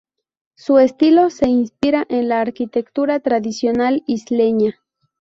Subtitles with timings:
[0.55, 4.81] Su estilo se inspira en la arquitectura tradicional isleña.